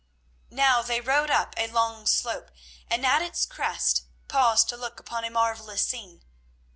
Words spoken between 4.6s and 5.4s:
to look upon a